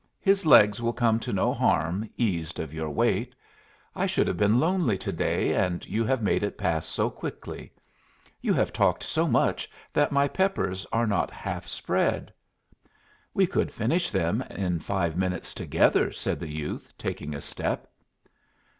His 0.19 0.47
legs 0.47 0.81
will 0.81 0.93
come 0.93 1.19
to 1.19 1.31
no 1.31 1.53
harm, 1.53 2.09
eased 2.17 2.57
of 2.59 2.73
your 2.73 2.89
weight. 2.89 3.35
I 3.95 4.07
should 4.07 4.27
have 4.27 4.35
been 4.35 4.59
lonely 4.59 4.97
to 4.97 5.11
day, 5.11 5.53
and 5.53 5.85
you 5.85 6.03
have 6.05 6.23
made 6.23 6.41
it 6.41 6.57
pass 6.57 6.87
so 6.87 7.11
quickly. 7.11 7.71
You 8.41 8.51
have 8.55 8.73
talked 8.73 9.03
so 9.03 9.27
much 9.27 9.69
that 9.93 10.11
my 10.11 10.27
peppers 10.27 10.87
are 10.91 11.05
not 11.05 11.29
half 11.29 11.67
spread." 11.67 12.33
"We 13.35 13.45
could 13.45 13.71
finish 13.71 14.09
them 14.09 14.41
in 14.49 14.79
five 14.79 15.15
minutes 15.15 15.53
together," 15.53 16.11
said 16.11 16.39
the 16.39 16.49
youth, 16.49 16.91
taking 16.97 17.35
a 17.35 17.39
step. 17.41 17.87